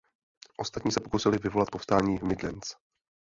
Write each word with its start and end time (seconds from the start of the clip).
Ostatní 0.57 0.91
se 0.91 0.99
pokusili 0.99 1.37
vyvolat 1.37 1.69
povstání 1.71 2.17
v 2.17 2.23
Midlands. 2.23 2.75